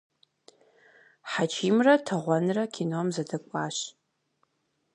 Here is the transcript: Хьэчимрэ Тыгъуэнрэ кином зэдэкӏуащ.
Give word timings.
Хьэчимрэ 1.31 1.93
Тыгъуэнрэ 2.05 2.63
кином 2.73 3.07
зэдэкӏуащ. 3.15 3.77